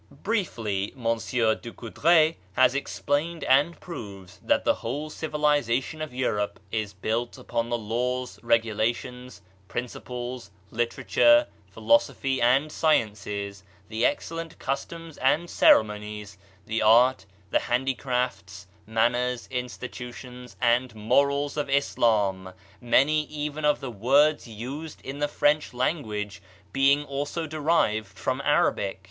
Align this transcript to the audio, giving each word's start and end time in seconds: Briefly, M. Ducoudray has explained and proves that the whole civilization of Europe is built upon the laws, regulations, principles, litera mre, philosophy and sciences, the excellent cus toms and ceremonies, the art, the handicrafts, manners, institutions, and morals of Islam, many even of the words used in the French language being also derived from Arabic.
Briefly, 0.23 0.91
M. 0.97 1.03
Ducoudray 1.03 2.37
has 2.53 2.73
explained 2.73 3.43
and 3.43 3.79
proves 3.79 4.39
that 4.43 4.65
the 4.65 4.73
whole 4.73 5.11
civilization 5.11 6.01
of 6.01 6.11
Europe 6.11 6.59
is 6.71 6.91
built 6.91 7.37
upon 7.37 7.69
the 7.69 7.77
laws, 7.77 8.39
regulations, 8.41 9.43
principles, 9.67 10.49
litera 10.71 11.03
mre, 11.03 11.47
philosophy 11.71 12.41
and 12.41 12.71
sciences, 12.71 13.63
the 13.89 14.03
excellent 14.03 14.57
cus 14.57 14.85
toms 14.85 15.19
and 15.19 15.51
ceremonies, 15.51 16.35
the 16.65 16.81
art, 16.81 17.27
the 17.51 17.59
handicrafts, 17.59 18.65
manners, 18.87 19.47
institutions, 19.51 20.55
and 20.59 20.95
morals 20.95 21.57
of 21.57 21.69
Islam, 21.69 22.53
many 22.81 23.25
even 23.25 23.63
of 23.63 23.81
the 23.81 23.91
words 23.91 24.47
used 24.47 24.99
in 25.03 25.19
the 25.19 25.27
French 25.27 25.75
language 25.75 26.41
being 26.73 27.05
also 27.05 27.45
derived 27.45 28.07
from 28.17 28.41
Arabic. 28.43 28.99